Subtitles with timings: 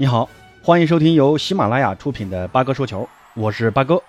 [0.00, 0.28] 你好，
[0.62, 4.00] 欢迎收听由喜马拉雅出品的八哥说球，我是八哥。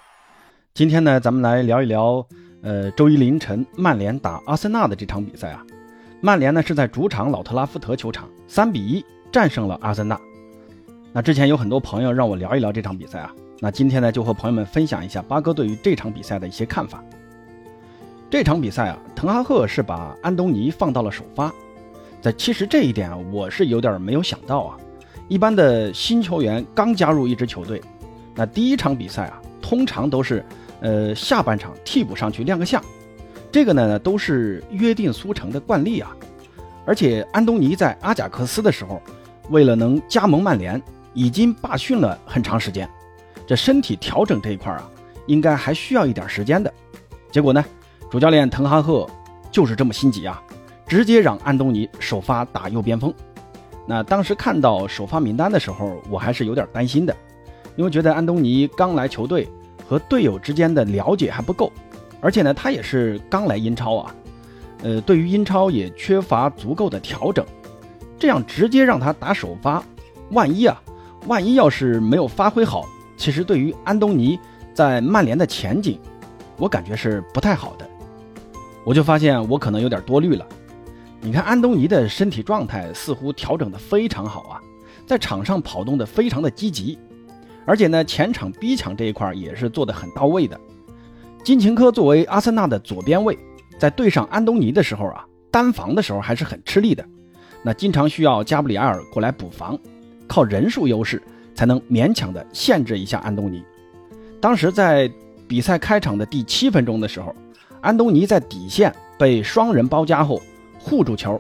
[0.72, 2.24] 今天呢，咱们来聊一聊，
[2.62, 5.66] 呃，周一凌晨曼联打阿森纳的这场比赛啊。
[6.22, 10.16] 曼联呢是在主场老特拉福德球场三比一战胜了阿森纳。
[11.12, 17.04] 那之前有很多朋友让我聊一聊这场比赛啊，那今天呢就和朋友们分享一下八哥对于这场比赛的一些看法。
[18.30, 21.52] 这场比赛啊，滕哈赫是把安东尼放到了首发，
[22.22, 24.78] 在其实这一点啊，我是有点没有想到啊。
[25.30, 27.80] 一般的新球员刚加入一支球队，
[28.36, 30.44] 那第一场比赛啊，通常都是，
[30.82, 32.84] 呃，下半场替补上去亮个相，
[33.52, 36.16] 这个呢都是约定俗成的惯例啊。
[36.84, 39.00] 而且安东尼在阿贾克斯的时候，
[39.52, 40.82] 为了能加盟曼联，
[41.14, 42.90] 已经罢训了很长时间，
[43.46, 44.90] 这身体调整这一块啊，
[45.28, 46.74] 应该还需要一点时间的。
[47.32, 47.64] 结果呢，
[48.10, 49.08] 主教练滕哈赫
[49.52, 50.42] 就是这么心急啊，
[50.88, 53.14] 直接让安东尼首发打右边锋。
[53.90, 57.16] 那当时看到首发名单的时候，我还是有点担心的，
[57.76, 59.50] 因为觉得安东尼刚来球队，
[59.88, 61.72] 和队友之间的了解还不够，
[62.22, 64.16] 而且呢，他也是刚来英超啊，
[64.84, 67.44] 呃，对于英超也缺乏足够的调整，
[68.20, 69.84] 这样直接让他打首发，
[70.30, 70.80] 万一啊，
[71.26, 72.86] 万一要是没有发挥好，
[73.18, 74.40] 其实对于安东尼
[74.72, 76.00] 在曼联的前景，
[76.58, 77.90] 我感觉是不太好的，
[78.86, 80.46] 我就发现我可能有点多虑了。
[81.22, 84.62] 你看安东尼的身体状态似乎调整的非常好啊，
[85.06, 86.98] 在场上跑动的非常的积极，
[87.66, 90.60] 而且呢前场逼抢这一块也是做的很到位的。
[91.44, 93.38] 金琴科作为阿森纳的左边卫，
[93.78, 97.06] 在对上安东尼的时候啊，单防的时候还是很吃力的，
[97.64, 99.78] 那经常需要加布里埃尔过来补防，
[100.26, 101.22] 靠人数优势
[101.54, 103.62] 才能勉强的限制一下安东尼。
[104.40, 105.12] 当时在
[105.50, 107.36] 比赛开场的第七分钟的时候，
[107.82, 110.42] 安东尼在底线被双人包夹后。
[110.80, 111.40] 护住球，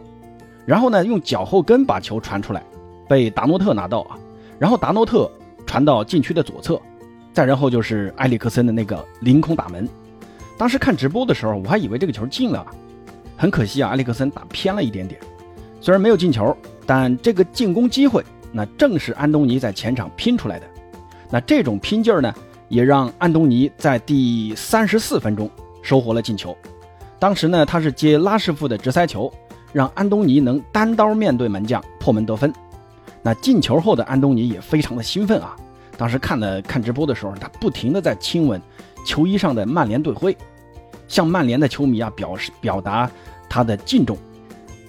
[0.65, 2.61] 然后呢，用脚后跟把球传出来，
[3.07, 4.19] 被达诺特拿到啊，
[4.59, 5.31] 然后达诺特
[5.65, 6.79] 传到禁区的左侧，
[7.33, 9.87] 再然后就是埃里克森的那个凌空打门。
[10.57, 12.65] 当时看直播的时候，我还以为这个球进了，
[13.37, 15.19] 很可惜啊，埃里克森打偏了一点点。
[15.79, 16.55] 虽然没有进球，
[16.85, 20.65] 但这个进攻机会，那正是安东尼在前场拼出来的。
[21.31, 22.33] 那这种拼劲儿呢，
[22.67, 25.49] 也让安东尼在第三十四分钟
[25.81, 26.57] 收获了进球。
[27.19, 29.31] 当时呢，他是接拉什福的直塞球，
[29.73, 32.51] 让安东尼能单刀面对门将破门得分。
[33.21, 35.53] 那进球后的安东尼也非常的兴奋啊！
[35.97, 38.61] 当时看的看直播的时候，他不停的在亲吻
[39.05, 40.35] 球衣上的曼联队徽，
[41.09, 43.11] 向曼联的球迷啊表示表达
[43.49, 44.17] 他的敬重。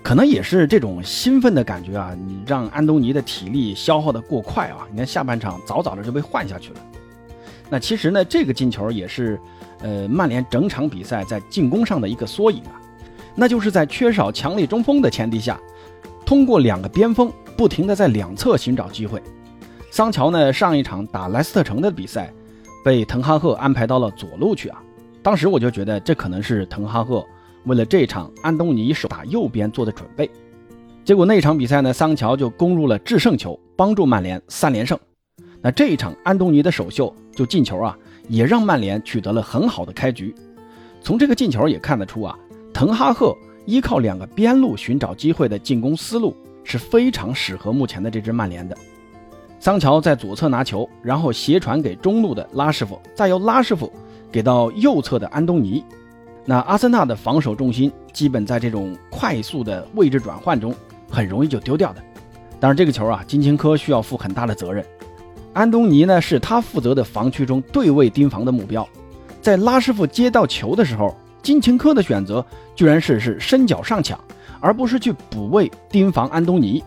[0.03, 4.87] 可能也是这种兴奋的感觉啊，你让安东尼的体力消耗的过快啊！
[4.93, 6.81] 你看下半场早早的就被换下去了。
[7.71, 9.41] 那其实呢，这个进球也是。
[9.83, 12.77] 呃，曼联整场比赛在进攻上的一个缩影啊，
[13.35, 15.59] 那就是在缺少强力中锋的前提下，
[16.27, 19.23] 通过两个边锋不停的在两侧寻找机会。
[19.91, 22.31] 桑乔呢，上一场打莱斯特城的比赛，
[22.85, 24.83] 被滕哈赫安排到了左路去啊。
[25.23, 27.25] 当时我就觉得这可能是滕哈赫
[27.65, 30.31] 为了这场安东尼手打右边做的准备。
[31.07, 34.99] 结果那场比赛呢，桑乔就攻入了制胜球，帮助曼联三连胜。
[35.63, 37.97] 那这一场安东尼的首秀就进球啊。
[38.29, 40.33] 也让曼联取得了很好的开局。
[41.03, 42.39] 从这个进球也看得出啊，
[42.73, 48.77] 滕哈赫依靠两个边路寻找机会的进攻思路是非常适合目前的这支曼联的。
[49.59, 53.93] 桑乔在左侧拿球，然后斜传给中路的拉师傅，再由拉师傅
[54.31, 55.85] 给到右侧的安东尼。
[56.45, 60.73] 那阿森纳的防守重心基本在这种快速的位置转换中
[61.11, 62.01] 很容易就丢掉的。
[62.61, 64.87] 当然，这个球啊，金琴科需要负很大的责任。
[65.53, 68.87] 安东尼呢，是他负责的防区中对位盯防的目标。
[69.43, 72.45] 在拉师傅接到球的时候，金琴科的选择
[72.77, 74.19] 居然是是伸脚上抢，
[74.61, 76.83] 而不是去补位盯防安东尼。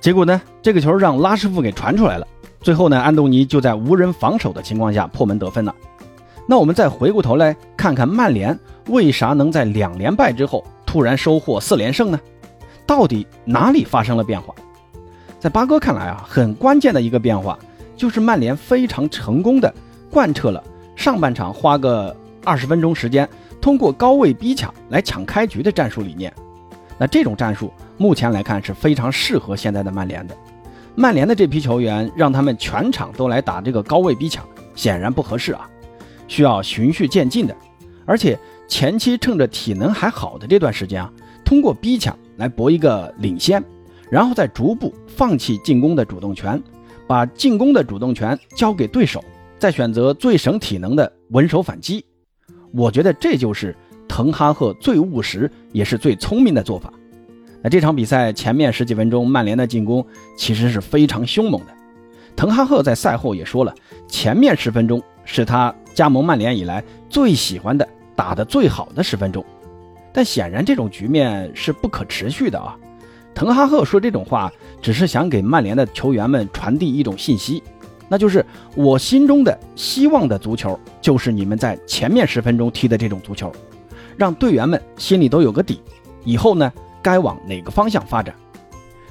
[0.00, 2.26] 结果呢，这个球让拉师傅给传出来了。
[2.60, 5.74] 最后呢，安东尼就在无人防守的情况下破门得分了。
[6.48, 8.58] 那我们再回过头来看看曼联
[8.88, 12.18] 为啥能在两连败之后突然收获四连胜呢？
[12.86, 14.54] 到底哪里发生了变化？
[15.38, 17.58] 在八哥看来啊，很关键的一个变化。
[17.96, 19.72] 就是曼联非常成功的
[20.10, 20.62] 贯彻了
[20.96, 23.28] 上半场花个二十分钟时间，
[23.60, 26.32] 通过高位逼抢来抢开局的战术理念。
[26.98, 30.36] 那这种战术目前来看是非常适合现在的曼联的。
[30.94, 35.68] 曼联的这批球员让他们全场都来打这个高位逼抢，显然不合适啊，
[36.28, 37.56] 需要循序渐进的。
[38.04, 41.10] 而且前期趁着体能还好的这段时间啊，
[41.44, 43.62] 通过逼抢来博一个领先，
[44.10, 46.62] 然后再逐步放弃进攻的主动权。
[47.12, 49.22] 把进攻的主动权交给对手，
[49.58, 52.02] 再选择最省体能的稳守反击。
[52.72, 53.76] 我觉得这就是
[54.08, 56.90] 滕哈赫最务实也是最聪明的做法。
[57.62, 60.02] 那这场比赛前面十几分钟，曼联的进攻
[60.38, 61.74] 其实是非常凶猛的，
[62.34, 63.74] 滕哈赫在赛后也说了，
[64.08, 67.86] 前面十分钟是他加盟曼联以来最喜欢的、
[68.16, 69.44] 打得最好的十分钟。
[70.14, 72.74] 但显然这种局面是不可持续的啊！
[73.34, 77.62] 滕哈赫说这种话，只是想给曼联的球员们传递一种信息，
[78.08, 78.44] 那就是
[78.74, 83.50] 我心中的希望的足球，就是你们在前面十分钟踢的这种足球，
[84.16, 85.80] 让队员们心里都有个底，
[86.24, 86.70] 以后呢
[87.00, 88.34] 该往哪个方向发展。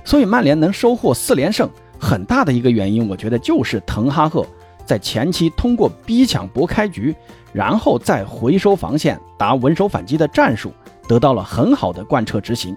[0.05, 1.69] 所以曼联能收获四连胜，
[1.99, 4.45] 很大的一个原因，我觉得就是滕哈赫
[4.85, 7.15] 在前期通过逼抢博开局，
[7.53, 10.71] 然后再回收防线打稳守反击的战术。
[11.07, 12.73] 得到了很好的贯彻执行，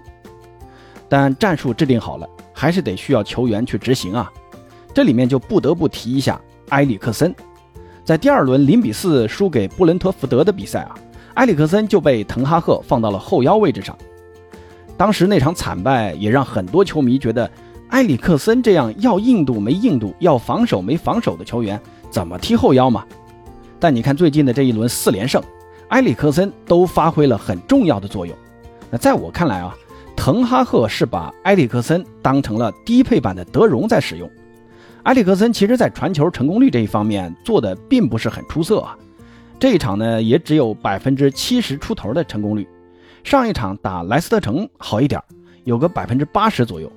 [1.07, 4.31] 但战术制定好了，还是得需要球员去执行啊。
[4.93, 7.33] 这里面就不得不提一下埃里克森，
[8.03, 10.95] 在第二轮零比四输给布伦特福德的比赛啊，
[11.35, 13.97] 埃里克森就被滕哈赫放到了后腰位置上。
[14.97, 17.49] 当时那场惨败也让很多球迷觉得，
[17.89, 21.79] 埃里克森这样要硬度没硬度、要防守没防守的球员，
[22.09, 23.05] 怎么踢后腰嘛？
[23.79, 25.43] 但你看最近的这一轮四连胜。
[25.89, 28.35] 埃里克森都发挥了很重要的作用。
[28.89, 29.75] 那在我看来啊，
[30.15, 34.29] 滕哈赫是把埃里克森当成了低配版的德容在使用。
[35.03, 38.97] 埃里克森其实在传球成功率这一方面做的并不是很出色啊，
[39.59, 42.67] 这一场呢也只有百分之七十出头的成功率。
[43.23, 45.21] 上一场打莱斯特城好一点，
[45.63, 46.91] 有个百分之八十左右。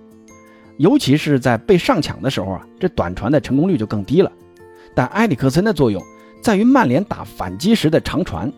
[0.78, 4.30] 尤其是在被上抢的时候啊，这短传的成功率就更低了。
[4.94, 6.02] 但埃里克森的作用
[6.40, 8.50] 在于曼联打反击时的长传。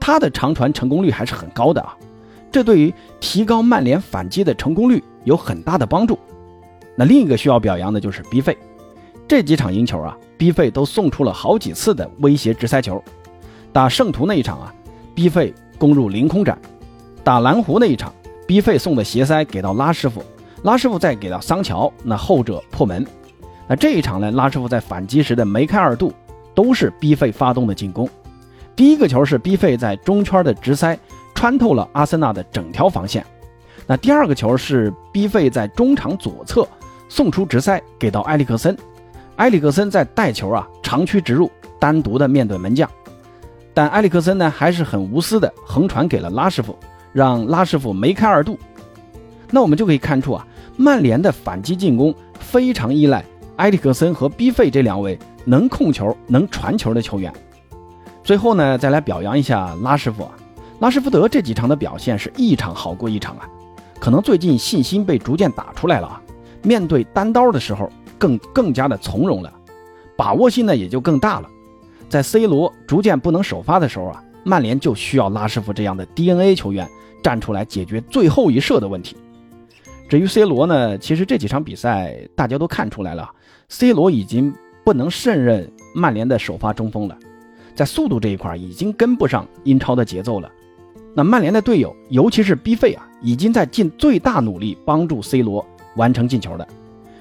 [0.00, 1.94] 他的长传成功率还是很高的啊，
[2.50, 6.18] 这对于提高曼联反击的成功率有很大的帮助。
[6.96, 8.56] 那另一个需要表扬的就是 B 费，
[9.26, 13.02] 这几场赢球啊，B 费都送出了好几次的威胁直塞球。
[13.72, 14.74] 打圣徒那一场啊
[15.14, 16.56] ，B 费攻入凌空斩；
[17.22, 18.12] 打蓝湖那一场
[18.46, 20.22] ，B 费送的斜塞给到拉师傅，
[20.64, 23.06] 拉师傅再给到桑乔，那后者破门。
[23.68, 26.12] 那这一场呢，拉师傅在反击时的梅开二度，
[26.54, 28.08] 都是 B 费发动的进攻。
[28.74, 30.98] 第一个球是 B 费在中圈的直塞
[31.40, 33.24] 穿透了阿森纳的整条防线，
[33.86, 36.68] 那第二个球是 B 费在中场左侧
[37.08, 38.76] 送出直塞给到埃里克森，
[39.36, 42.86] 埃里克森在带球啊长驱直入，单独的面对门将，
[43.72, 46.76] 但埃里克森呢还是很无私的横传给了拉师傅，
[47.10, 48.58] 让拉师傅梅开二度。
[49.50, 50.46] 那我们就可以看出啊，
[50.76, 53.24] 曼联的反击进攻非常依赖
[53.56, 57.32] 埃里克森和 B 费这两位能控球、能传球的球员。
[58.22, 60.32] 最后呢，再来表扬一下拉师傅啊，
[60.80, 63.46] 拉什福德这几场的表现是一场好过一场啊，
[64.00, 66.22] 可能最近信心被逐渐打出来了啊，
[66.62, 69.52] 面对单刀的时候更更加的从容了，
[70.16, 71.48] 把握性呢也就更大了。
[72.08, 76.88] 在 C 罗逐渐不能首发的时候啊，曼联就需要拉师傅这样的 DNA 球员
[77.22, 79.16] 站出来解决最后一射的问题。
[80.08, 83.30] 至于 C 罗呢，其实这几场比赛大家都看出来了
[83.68, 84.52] ，C 罗已经
[84.82, 87.14] 不能胜任曼联的首发中锋了。
[87.76, 90.50] 在速度这一块已经跟不上英超的节奏了。
[91.14, 95.64] 那曼联的队友，尤其是 B 费啊，已经在尽最大努力帮助 C 罗
[95.96, 96.66] 完成进球的。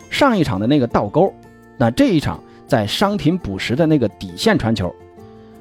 [0.10, 1.34] 上一场的那个倒钩，
[1.78, 4.94] 那这一场在伤停补时的那个底线传球，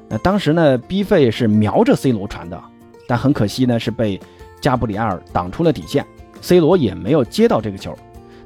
[0.09, 2.63] 那当时呢 B 费是瞄着 C 罗传的，
[3.07, 4.21] 但很可惜呢是被
[4.61, 6.05] 加布里埃尔挡出了底线
[6.41, 7.97] ，C 罗也没有接到这个球。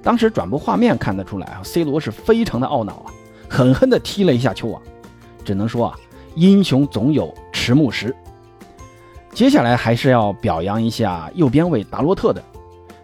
[0.02, 3.06] 当时转播画面看得出来啊，C 罗是非常的懊恼啊，
[3.48, 4.80] 狠狠地踢了一下球网。
[5.44, 5.98] 只能说啊。
[6.34, 8.16] 英雄总有迟暮时。
[9.32, 12.42] 接下来还是要表扬一下右边卫达洛特的。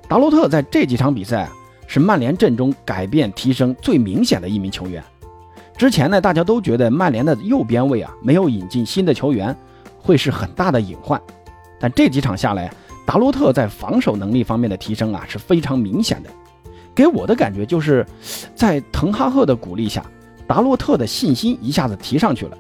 [0.06, 1.52] 达洛特在这几场比赛啊，
[1.87, 5.02] 是曼联阵中改变提升最明显的一名球员。
[5.76, 9.56] 之前呢，大家都觉得曼联的右边卫啊，没有引进新的球员，
[9.99, 11.20] 会是很大的隐患。
[11.80, 12.70] 但这几场下来，
[13.06, 16.28] 达洛特在防守能力方面的提升啊，是非常明显的。
[16.94, 18.04] 给我的感觉就是，
[18.54, 20.04] 在滕哈赫的鼓励下，
[20.47, 22.58] 达洛特的信心一下子提上去了。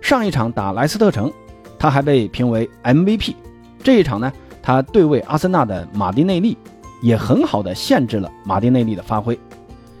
[0.00, 1.32] 上一场打莱斯特城，
[1.78, 3.34] 他还被评为 MVP。
[3.82, 4.32] 这一场呢，
[4.62, 6.56] 他对位阿森纳的马丁内利，
[7.00, 9.38] 也很好的限制了马丁内利的发挥。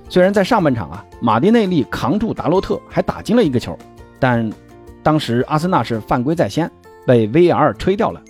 [0.08, 3.78] 虽然在上半场啊，马丁内利扛住达洛特还打进了一个球，
[4.18, 4.50] 但
[5.02, 6.70] 当时阿森纳是犯规在先，
[7.06, 8.20] 被 VAR 吹掉了。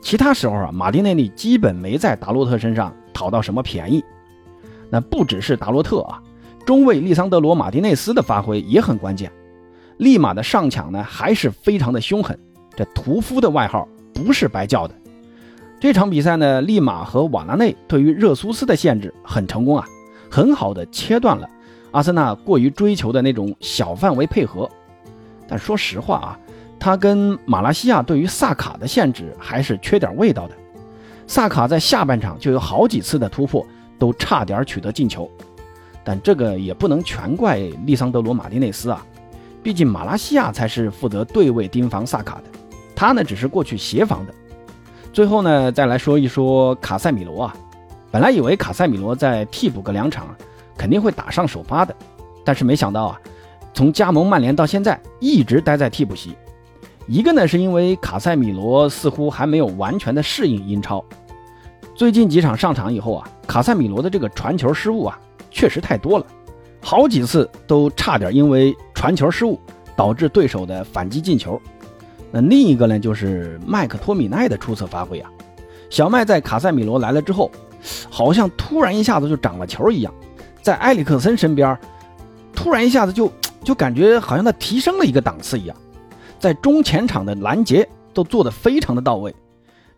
[0.00, 4.02] 其他时候啊，马丁内利基本没在达洛特身上讨到什么便宜。
[4.90, 6.20] 那不只是达洛特啊，
[6.64, 9.30] 中卫利桑德罗马丁内斯的发挥也很关键。
[9.98, 12.38] 利马的上抢呢，还是非常的凶狠。
[12.78, 14.94] 这屠夫的外号不是白叫的。
[15.80, 19.84] 这场比赛呢，利马和瓦拉内对于热苏斯的限制很成功啊，
[20.30, 21.50] 很好的切断了
[21.90, 24.70] 阿森纳过于追求的那种小范围配合。
[25.48, 26.38] 但说实话啊，
[26.78, 30.54] 他跟马拉西亚对于萨卡的限制还是缺点味道的。
[31.26, 33.66] 萨卡在下半场就有好几次的突破，
[33.98, 35.28] 都差点取得进球。
[36.04, 39.04] 但这个也不能全怪利桑德罗·马丁内斯啊，
[39.64, 42.44] 毕竟马拉西亚才是负责对位盯防萨卡的，
[42.98, 44.34] 他呢只是过去协防的。
[45.12, 47.54] 最后呢，再来说一说卡塞米罗啊，
[48.10, 50.34] 本来以为卡塞米罗在替补个两场，
[50.76, 51.94] 肯定会打上首发的，
[52.44, 53.20] 但是没想到啊，
[53.72, 56.34] 从加盟曼联到现在一直待在替补席。
[57.06, 61.04] 一个呢是因为卡塞米罗似乎还没有完全的适应英超，
[61.94, 65.16] 最近几场上场以后啊，卡塞米罗的这个传球失误啊。
[65.52, 66.26] 确实太多了，
[66.82, 69.58] 好几次都差点因为传球失误
[69.96, 71.60] 导致对手的反击进球。
[72.30, 75.30] 那另一个呢，就是麦克托米奈的出色发挥啊。
[75.90, 77.50] 小麦在卡塞米罗来了之后，
[78.10, 80.12] 好像突然一下子就长了球一样，
[80.60, 81.78] 在埃里克森身边，
[82.54, 83.32] 突然一下子就
[83.64, 85.76] 就感觉好像他提升了一个档次一样，
[86.38, 89.34] 在中前场的拦截都做得非常的到位。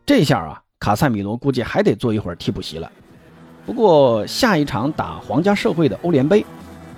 [0.06, 2.90] 这下啊，卡塞米罗估计还得坐一会儿替补席了。
[3.66, 6.44] 不过下一场打皇家社会的欧联杯，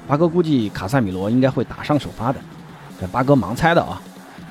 [0.06, 2.38] 八哥估计卡塞米罗应该会打上首发的。
[3.00, 4.00] 这八哥盲猜的啊，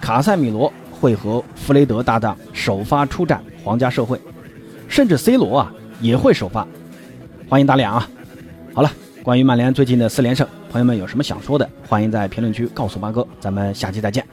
[0.01, 4.19] 卡塞米罗会和弗雷德搭档首发出战皇家社会，
[4.89, 6.67] 甚至 C 罗啊也会首发。
[7.47, 8.09] 欢迎打脸啊！
[8.73, 8.91] 好了，
[9.23, 13.25] 关于曼联最近的四连胜，朋友们有什么想说的，欢迎在评论区告诉八哥。
[13.39, 14.25] 咱们下期再见。